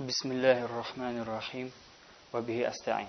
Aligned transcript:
بسم 0.00 0.32
الله 0.32 0.64
الرحمن 0.64 1.20
الرحيم 1.20 1.72
وبه 2.32 2.68
أستعين 2.68 3.08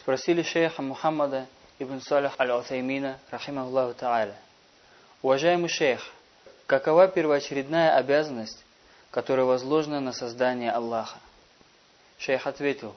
Спросили 0.00 0.42
шейха 0.42 0.82
Мухаммада 0.82 1.46
ибн 1.78 2.00
Салих 2.00 2.32
аль-Утаймина, 2.38 3.18
рахимахуллаху 3.30 3.94
та'аля. 3.94 4.34
Уважаемый 5.22 5.68
шейх, 5.68 6.00
какова 6.66 7.08
первоочередная 7.08 7.96
обязанность, 7.96 8.64
которая 9.10 9.46
возложена 9.46 10.00
на 10.00 10.12
создание 10.12 10.72
Аллаха? 10.72 11.18
Шейх 12.18 12.46
ответил, 12.46 12.94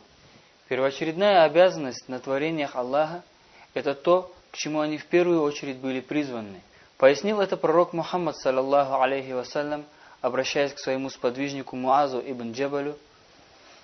первоочередная 0.69 1.43
обязанность 1.43 2.07
на 2.07 2.19
творениях 2.19 2.75
Аллаха – 2.75 3.73
это 3.73 3.93
то, 3.93 4.33
к 4.51 4.57
чему 4.57 4.79
они 4.79 4.97
в 4.97 5.05
первую 5.07 5.41
очередь 5.41 5.77
были 5.77 5.99
призваны. 5.99 6.61
Пояснил 6.97 7.41
это 7.41 7.57
пророк 7.57 7.93
Мухаммад, 7.93 8.37
саллаллаху 8.37 9.01
алейхи 9.01 9.31
вассалям, 9.31 9.85
обращаясь 10.22 10.72
к 10.72 10.78
своему 10.78 11.10
сподвижнику 11.10 11.76
Муазу 11.76 12.22
ибн 12.24 12.52
Джабалю, 12.52 12.96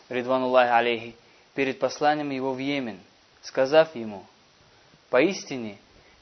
Ридвануллахи 0.09 0.71
алейхи, 0.71 1.17
перед 1.55 1.79
посланием 1.79 2.31
его 2.31 2.55
в 2.55 2.59
Йемен, 2.59 2.99
сказав 3.43 3.95
ему, 3.95 4.25
«Поистине, 5.11 5.77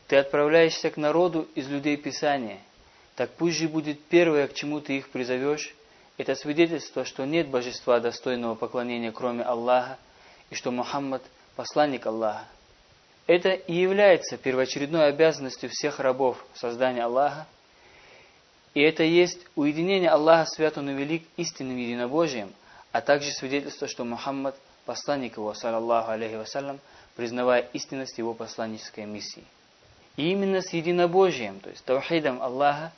ты 0.09 0.17
отправляешься 0.17 0.91
к 0.91 0.97
народу 0.97 1.47
из 1.55 1.69
людей 1.69 1.97
Писания, 1.97 2.59
так 3.15 3.31
пусть 3.31 3.57
же 3.57 3.69
будет 3.69 4.03
первое, 4.05 4.49
к 4.49 4.55
чему 4.55 4.81
ты 4.81 4.97
их 4.97 5.11
призовешь, 5.11 5.75
это 6.17 6.35
свидетельство, 6.35 7.05
что 7.05 7.25
нет 7.25 7.49
божества 7.49 8.01
достойного 8.01 8.55
поклонения, 8.55 9.13
кроме 9.13 9.45
Аллаха, 9.45 9.99
и 10.51 10.55
что 10.55 10.73
Мухаммад– 10.73 11.23
посланник 11.57 12.07
Аллаха. 12.07 12.47
Это 13.27 13.51
и 13.51 13.75
является 13.75 14.37
первоочередной 14.37 15.09
обязанностью 15.09 15.69
всех 15.71 16.01
рабов 16.01 16.45
создания 16.55 17.05
Аллаха, 17.05 17.47
и 18.77 18.83
это 18.83 19.05
есть 19.05 19.39
уединение 19.55 20.11
Аллаха 20.11 20.45
свят 20.51 20.77
он 20.77 20.91
и 20.91 20.93
велик 20.93 21.27
истинным 21.39 21.79
единобожием, 21.79 22.53
а 22.93 23.01
также 23.01 23.31
свидетельство, 23.31 23.89
что 23.89 24.05
Мухаммад– 24.05 24.55
посланник 24.85 25.39
его, 25.39 25.55
саллаллаху 25.55 26.11
алейхи 26.11 26.35
вассалям, 26.35 26.79
признавая 27.17 27.71
истинность 27.73 28.19
его 28.19 28.35
посланнической 28.35 29.07
миссии. 29.07 29.45
И 30.19 30.31
именно 30.31 30.61
с 30.61 30.75
единобожием, 30.75 31.59
то 31.61 31.71
есть 31.71 31.87
таухидом 31.87 32.43
Аллаха 32.43 32.93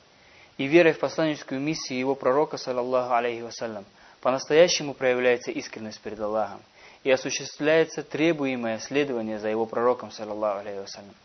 и 0.57 0.67
верой 0.67 0.91
в 0.91 0.99
посланническую 0.99 1.61
миссию 1.61 1.97
его 1.97 2.13
пророка, 2.13 2.57
саллаллаху 2.57 3.13
алейхи 3.13 3.43
вассалям, 3.43 3.85
по-настоящему 4.19 4.93
проявляется 4.93 5.51
искренность 5.51 6.01
перед 6.01 6.19
Аллахом 6.19 6.59
и 7.05 7.09
осуществляется 7.09 8.03
требуемое 8.03 8.79
следование 8.79 9.39
за 9.39 9.47
его 9.47 9.65
пророком, 9.65 10.11
саллаллаху 10.11 10.59
алейхи 10.59 10.79
вассалям. 10.79 11.15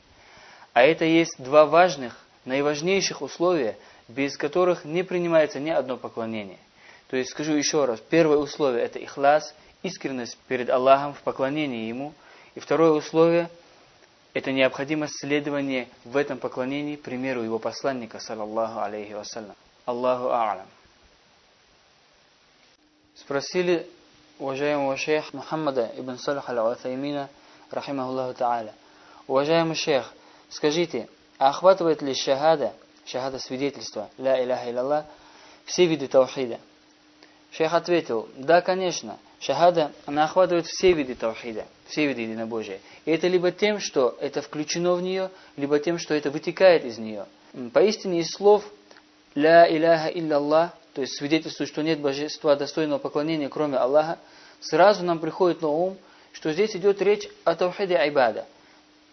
А 0.75 0.85
это 0.85 1.05
есть 1.05 1.43
два 1.43 1.67
важных, 1.67 2.17
наиважнейших 2.45 3.21
условия– 3.21 3.77
без 4.09 4.37
которых 4.37 4.85
не 4.85 5.03
принимается 5.03 5.61
ни 5.61 5.71
одно 5.71 5.97
поклонение. 5.97 6.59
То 7.09 7.17
есть, 7.17 7.31
скажу 7.31 7.53
еще 7.53 7.85
раз, 7.85 8.01
первое 8.01 8.39
условие– 8.39 8.83
это 8.85 8.99
ихлас, 8.99 9.55
искренность 9.83 10.37
перед 10.49 10.71
Аллахом 10.71 11.15
в 11.15 11.23
поклонении 11.23 11.89
Ему. 11.89 12.13
И 12.55 12.61
второе 12.61 12.91
условие– 12.93 13.51
это 14.35 14.53
необходимость 14.53 15.21
следования 15.21 15.89
в 16.05 16.17
этом 16.17 16.39
поклонении 16.39 16.97
примеру 16.97 17.43
Его 17.43 17.59
посланника, 17.59 18.21
саллаллаху 18.21 18.81
алейхи 18.81 19.13
вассалям. 19.13 19.55
Аллаху 19.85 20.29
а'алам. 20.29 20.67
Спросили 23.15 23.89
уважаемого 24.39 24.97
шейха 24.97 25.37
Мухаммада 25.37 25.93
ибн 25.97 26.19
Салих 26.19 26.49
аль-Уатаймина, 26.49 27.29
рахимахуллаху 27.71 28.35
та'аля. 28.35 28.73
Уважаемый 29.27 29.77
шейх, 29.77 30.13
скажите, 30.49 31.09
а 31.39 31.51
охватывает 31.51 32.03
ли 32.03 32.15
шахада– 32.15 32.73
шахада 33.07 33.39
свидетельства, 33.39 34.11
ля 34.19 34.43
иляха 34.43 34.71
илlallah, 34.71 35.05
все 35.65 35.87
виды 35.87 36.09
таухида. 36.09 36.59
Шейх 37.53 37.73
ответил, 37.73 38.29
да, 38.37 38.61
конечно, 38.61 39.19
шахада, 39.39 39.93
она 40.07 40.25
охватывает 40.25 40.67
все 40.67 40.93
виды 40.93 41.15
таухида, 41.15 41.67
все 41.87 42.07
виды 42.07 42.23
единобожия. 42.23 42.81
И 43.05 43.11
это 43.13 43.29
либо 43.29 43.53
тем, 43.53 43.79
что 43.79 44.17
это 44.21 44.43
включено 44.43 44.95
в 44.95 45.03
нее, 45.03 45.31
либо 45.57 45.79
тем, 45.79 45.99
что 45.99 46.15
это 46.15 46.31
вытекает 46.31 46.85
из 46.85 46.99
нее. 46.99 47.27
Поистине 47.73 48.21
из 48.21 48.31
слов 48.33 48.65
ля 49.35 49.69
иляха 49.71 50.09
илlallah, 50.09 50.71
то 50.95 51.01
есть 51.01 51.17
свидетельствует, 51.17 51.71
что 51.71 51.83
нет 51.83 52.01
божества 52.01 52.57
достойного 52.57 52.99
поклонения, 52.99 53.49
кроме 53.49 53.77
Аллаха, 53.79 54.19
сразу 54.61 55.05
нам 55.05 55.19
приходит 55.19 55.63
на 55.63 55.69
ум, 55.69 55.97
что 56.33 56.53
здесь 56.53 56.75
идет 56.75 57.01
речь 57.03 57.29
о 57.45 57.55
таухиде 57.55 57.97
айбада, 57.97 58.47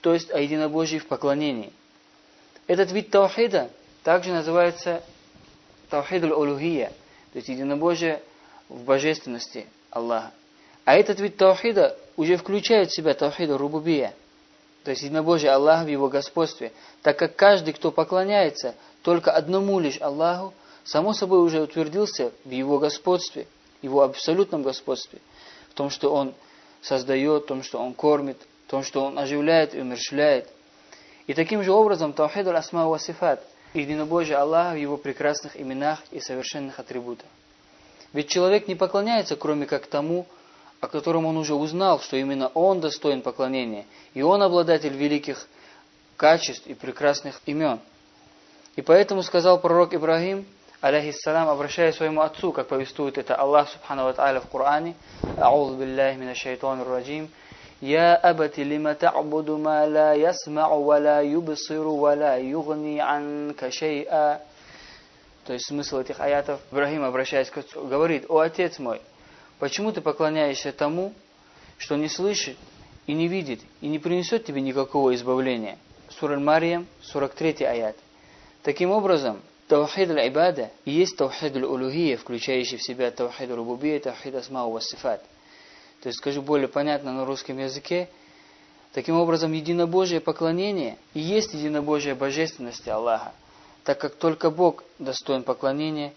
то 0.01 0.13
есть 0.13 0.31
о 0.31 0.39
единобожии 0.39 0.97
в 0.97 1.07
поклонении. 1.07 1.71
Этот 2.67 2.91
вид 2.91 3.09
таухида 3.11 3.69
также 4.03 4.31
называется 4.31 5.03
Таухид 5.89 6.23
аль-Улухия, 6.23 6.89
то 7.33 7.37
есть 7.37 7.49
единобожие 7.49 8.21
в 8.69 8.83
божественности 8.83 9.67
Аллаха. 9.89 10.31
А 10.85 10.95
этот 10.95 11.19
вид 11.19 11.37
Таухида 11.37 11.97
уже 12.17 12.37
включает 12.37 12.89
в 12.89 12.95
себя 12.95 13.13
Таухид 13.13 13.51
Рубубия, 13.51 14.13
то 14.83 14.91
есть 14.91 15.03
единобожие 15.03 15.51
Аллаха 15.51 15.85
в 15.85 15.89
его 15.89 16.07
господстве, 16.07 16.71
так 17.03 17.19
как 17.19 17.35
каждый, 17.35 17.73
кто 17.73 17.91
поклоняется 17.91 18.75
только 19.03 19.31
одному 19.31 19.79
лишь 19.79 20.01
Аллаху, 20.01 20.53
само 20.83 21.13
собой 21.13 21.39
уже 21.43 21.61
утвердился 21.61 22.31
в 22.43 22.49
его 22.49 22.79
господстве, 22.79 23.47
его 23.83 24.01
абсолютном 24.01 24.63
господстве, 24.63 25.19
в 25.69 25.73
том, 25.75 25.91
что 25.91 26.11
он 26.11 26.33
создает, 26.81 27.43
в 27.43 27.45
том, 27.47 27.61
что 27.61 27.79
он 27.79 27.93
кормит, 27.93 28.37
в 28.65 28.71
том, 28.71 28.83
что 28.83 29.03
он 29.03 29.19
оживляет 29.19 29.75
и 29.75 29.81
умерщвляет. 29.81 30.49
И 31.27 31.35
таким 31.35 31.61
же 31.61 31.71
образом 31.71 32.13
Таухид 32.13 32.47
аль-Асма 32.47 32.87
ва 32.87 32.97
Сифат– 32.97 33.45
единобожие 33.73 34.37
Аллаха 34.37 34.73
в 34.73 34.77
Его 34.77 34.97
прекрасных 34.97 35.59
именах 35.59 35.99
и 36.11 36.19
совершенных 36.19 36.79
атрибутах. 36.79 37.27
Ведь 38.13 38.27
человек 38.27 38.67
не 38.67 38.75
поклоняется, 38.75 39.35
кроме 39.35 39.65
как 39.65 39.87
тому, 39.87 40.25
о 40.81 40.87
котором 40.87 41.25
он 41.25 41.37
уже 41.37 41.53
узнал, 41.53 41.99
что 41.99 42.17
именно 42.17 42.47
он 42.49 42.81
достоин 42.81 43.21
поклонения, 43.21 43.85
и 44.13 44.21
он 44.21 44.41
обладатель 44.41 44.93
великих 44.93 45.47
качеств 46.17 46.67
и 46.67 46.73
прекрасных 46.73 47.39
имен. 47.45 47.79
И 48.75 48.81
поэтому 48.81 49.23
сказал 49.23 49.59
пророк 49.59 49.93
Ибрагим, 49.93 50.45
алейхиссалам, 50.81 51.49
обращаясь 51.49 51.95
к 51.95 51.97
своему 51.99 52.21
отцу, 52.21 52.51
как 52.51 52.67
повествует 52.67 53.17
это 53.17 53.35
Аллах 53.35 53.69
Субхану 53.69 54.05
Ва 54.05 54.41
в 54.41 54.47
Коране, 54.49 54.95
«Аузу 55.37 55.75
биллахи 55.75 56.17
мина 56.17 56.35
шайтанир 56.35 56.87
раджим», 56.87 57.29
يا 57.82 58.30
أبت 58.30 58.60
لم 58.60 58.92
تعبد 58.92 59.50
ما 59.50 59.86
لا 59.86 60.14
يسمع 60.14 60.68
ولا 60.68 61.20
يبصر 61.20 61.86
ولا 61.86 62.36
يغني 62.36 63.00
عنك 63.00 63.68
شيئا 63.68 64.40
То 65.46 65.52
есть 65.52 65.66
смысл 65.66 65.98
этих 65.98 66.18
аятов, 66.18 66.60
Ибрахим, 66.72 67.04
обращаясь 67.04 67.50
к 67.50 67.58
отцу, 67.58 67.86
говорит, 67.86 68.24
«О, 68.28 68.40
отец 68.40 68.80
мой, 68.80 69.00
почему 69.60 69.92
ты 69.92 70.00
поклоняешься 70.00 70.72
тому, 70.72 71.12
что 71.78 71.94
не 71.94 72.08
слышит 72.08 72.56
и 73.06 73.12
не 73.12 73.28
видит, 73.28 73.60
и 73.80 73.86
не 73.86 74.00
принесет 74.00 74.44
тебе 74.44 74.60
никакого 74.60 75.14
избавления?» 75.14 75.78
Сура 76.08 76.36
Мариям, 76.38 76.88
43 77.02 77.64
аят. 77.64 77.94
Таким 78.64 78.90
образом, 78.90 79.40
Таухид 79.68 80.10
аль-Ибада 80.10 80.70
и 80.84 80.90
есть 80.90 81.16
Таухид 81.16 81.54
аль-Улухия, 81.54 82.16
включающий 82.16 82.76
в 82.76 82.82
себя 82.82 83.12
Таухид 83.12 83.48
аль-Рубубия 83.48 83.96
и 83.96 84.00
Таухид 84.00 84.34
асмау 84.34 84.72
ва 84.72 84.80
сифат 84.80 85.22
то 86.01 86.07
есть 86.07 86.17
скажу 86.17 86.41
более 86.41 86.67
понятно 86.67 87.13
на 87.13 87.25
русском 87.25 87.57
языке, 87.59 88.09
таким 88.91 89.15
образом 89.15 89.51
единобожие 89.51 90.19
поклонение 90.19 90.97
и 91.13 91.19
есть 91.19 91.53
единобожие 91.53 92.15
божественности 92.15 92.89
Аллаха, 92.89 93.33
так 93.83 93.99
как 93.99 94.15
только 94.15 94.49
Бог 94.49 94.83
достоин 94.99 95.43
поклонения, 95.43 96.13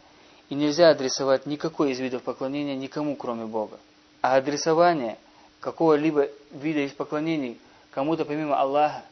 и 0.51 0.55
нельзя 0.55 0.91
адресовать 0.91 1.47
никакой 1.47 1.93
из 1.93 2.01
видов 2.01 2.23
поклонения 2.23 2.77
никому, 2.77 3.17
кроме 3.17 3.47
Бога. 3.47 3.79
А 4.21 4.37
адресование 4.37 5.17
какого-либо 5.61 6.29
вида 6.53 6.81
из 6.81 6.93
поклонений 6.93 7.59
кому-то 7.91 8.25
помимо 8.25 8.59
Аллаха 8.59 9.05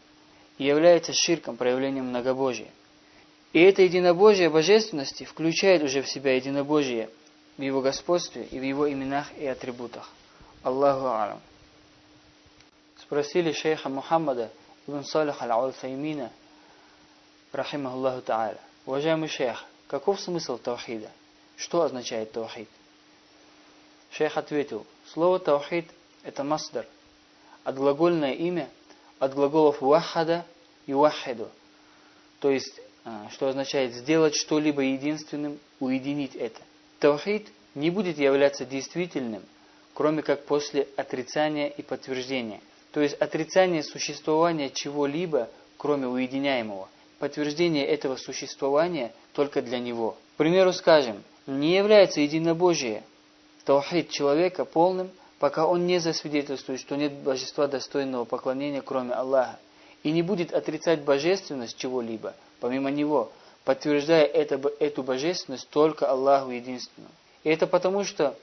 является 0.59 1.12
ширком, 1.15 1.56
проявлением 1.56 2.06
многобожия. 2.06 2.69
И 3.53 3.60
это 3.60 3.83
единобожие 3.83 4.50
божественности 4.50 5.25
включает 5.25 5.83
уже 5.83 6.03
в 6.03 6.09
себя 6.09 6.34
единобожие 6.34 7.10
в 7.59 7.62
его 7.62 7.81
господстве 7.83 8.44
и 8.50 8.59
в 8.59 8.62
его 8.62 8.91
именах 8.91 9.27
и 9.39 9.47
атрибутах. 9.47 10.10
Аллаху 10.62 11.06
алам. 11.06 11.41
Спросили 12.97 13.53
шейха 13.53 13.88
Мухаммада 13.88 14.50
ибн 14.86 15.04
Салих 15.04 15.42
аль-Аль-Файмина, 15.42 16.30
рахимахуллаху 17.50 18.22
та'аля. 18.22 18.60
Уважаемый 18.86 19.28
шейх, 19.28 19.64
каков 19.88 20.20
смысл 20.20 20.59
таухида? 20.59 21.10
Что 21.56 21.82
означает 21.82 22.30
таухид? 22.30 22.68
Шейх 24.12 24.36
ответил, 24.36 24.86
слово 25.12 25.41
таухид– 25.41 25.91
это 26.22 26.44
масдар, 26.44 26.86
от 27.64 27.74
глагольное 27.74 28.34
имя, 28.34 28.68
от 29.18 29.34
глаголов 29.34 29.80
вахада 29.80 30.47
и 30.86 30.92
вахиду, 30.92 31.48
то 32.38 32.50
есть, 32.50 32.80
а, 33.04 33.28
что 33.30 33.48
означает 33.48 33.94
сделать 33.94 34.36
что-либо 34.36 34.82
единственным, 34.82 35.59
уединить 35.80 36.36
это. 36.36 36.60
Таухид 37.00 37.48
не 37.74 37.91
будет 37.91 38.18
являться 38.18 38.64
действительным, 38.64 39.42
кроме 39.94 40.22
как 40.22 40.44
после 40.44 40.89
отрицания 40.97 41.68
и 41.68 41.83
подтверждения. 41.83 42.60
То 42.92 43.00
есть 43.00 43.15
отрицание 43.15 43.83
существования 43.83 44.71
чего-либо, 44.71 45.48
кроме 45.77 46.06
уединяемого. 46.06 46.89
Подтверждение 47.18 47.86
этого 47.86 48.16
существования 48.16 49.12
только 49.33 49.62
для 49.62 49.78
него. 49.78 50.16
К 50.34 50.39
примеру, 50.39 50.72
скажем, 50.72 51.22
не 51.47 51.77
является 51.77 52.21
единобожие 52.21 53.03
таухид 53.65 54.10
человека 54.10 54.65
полным, 54.65 55.10
пока 55.39 55.66
он 55.66 55.86
не 55.86 55.98
засвидетельствует, 55.98 56.80
что 56.80 56.97
нет 56.97 57.12
божества 57.12 57.66
достойного 57.66 58.24
поклонения, 58.24 58.83
кроме 58.83 59.12
Аллаха, 59.12 59.59
и 60.03 60.10
не 60.10 60.22
будет 60.22 60.53
отрицать 60.53 61.03
божественность 61.03 61.77
чего-либо, 61.77 62.34
помимо 62.60 62.91
Него, 62.91 63.33
подтверждая 63.65 64.24
это, 64.24 64.60
эту 64.80 65.03
божественность 65.03 65.68
только 65.71 66.10
Аллаху 66.10 66.50
единственному. 66.50 67.12
И 67.45 67.50
это 67.50 67.66
потому, 67.66 68.04
что 68.04 68.36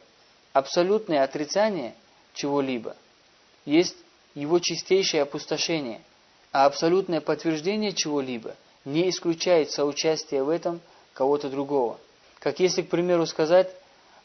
абсолютное 0.53 1.23
отрицание 1.23 1.95
чего-либо 2.33 2.95
есть 3.65 3.95
его 4.35 4.59
чистейшее 4.59 5.23
опустошение, 5.23 6.01
а 6.51 6.65
абсолютное 6.65 7.21
подтверждение 7.21 7.93
чего-либо 7.93 8.55
не 8.85 9.09
исключает 9.09 9.71
соучастие 9.71 10.43
в 10.43 10.49
этом 10.49 10.81
кого-то 11.13 11.49
другого. 11.49 11.99
Как 12.39 12.59
если, 12.59 12.81
к 12.81 12.89
примеру, 12.89 13.25
сказать 13.25 13.69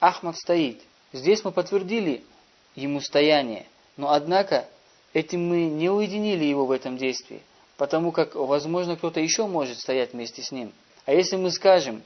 «Ахмад 0.00 0.36
стоит». 0.36 0.80
Здесь 1.12 1.44
мы 1.44 1.52
подтвердили 1.52 2.24
ему 2.74 3.00
стояние, 3.00 3.66
но 3.96 4.12
однако 4.12 4.68
этим 5.12 5.46
мы 5.46 5.66
не 5.66 5.90
уединили 5.90 6.44
его 6.44 6.66
в 6.66 6.70
этом 6.70 6.96
действии, 6.96 7.42
потому 7.76 8.12
как, 8.12 8.34
возможно, 8.34 8.96
кто-то 8.96 9.20
еще 9.20 9.46
может 9.46 9.78
стоять 9.78 10.12
вместе 10.12 10.42
с 10.42 10.50
ним. 10.50 10.72
А 11.06 11.12
если 11.12 11.36
мы 11.36 11.50
скажем 11.50 12.02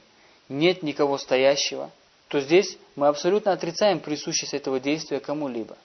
«нет 0.49 0.83
никого 0.83 1.17
стоящего», 1.17 1.91
то 2.33 2.41
здесь 2.41 2.79
мы 2.95 3.09
абсолютно 3.09 3.51
отрицаем 3.51 3.99
присущесть 3.99 4.55
этого 4.55 4.79
действия 4.79 5.19
кому-либо. 5.19 5.77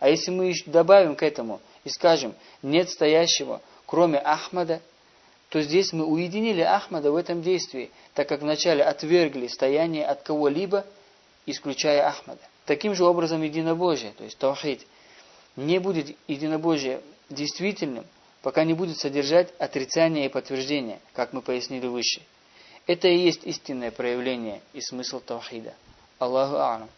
А 0.00 0.08
если 0.08 0.32
мы 0.32 0.52
добавим 0.66 1.14
к 1.14 1.22
этому 1.22 1.60
и 1.84 1.90
скажем 1.90 2.34
«нет 2.60 2.90
стоящего, 2.90 3.62
кроме 3.86 4.18
Ахмада», 4.18 4.80
то 5.48 5.62
здесь 5.62 5.92
мы 5.92 6.04
уединили 6.04 6.60
Ахмада 6.60 7.12
в 7.12 7.14
этом 7.14 7.40
действии, 7.40 7.92
так 8.14 8.28
как 8.28 8.40
вначале 8.40 8.82
отвергли 8.82 9.46
стояние 9.46 10.04
от 10.04 10.22
кого-либо, 10.22 10.84
исключая 11.46 12.04
Ахмада. 12.08 12.42
Таким 12.66 12.96
же 12.96 13.04
образом 13.04 13.40
единобожие, 13.40 14.10
то 14.10 14.24
есть 14.24 14.38
таухид, 14.38 14.84
не 15.54 15.78
будет 15.78 16.16
единобожие 16.26 17.00
действительным, 17.30 18.06
пока 18.42 18.64
не 18.64 18.74
будет 18.74 18.98
содержать 18.98 19.54
отрицание 19.60 20.26
и 20.26 20.28
подтверждение, 20.28 20.98
как 21.12 21.32
мы 21.32 21.42
пояснили 21.42 21.86
выше. 21.86 22.22
Это 22.88 23.06
и 23.06 23.18
есть 23.18 23.46
истинное 23.46 23.92
проявление 23.92 24.62
и 24.72 24.80
смысл 24.80 25.20
таухида. 25.20 25.74
Аллаху 26.22 26.56
А'лам. 26.56 26.88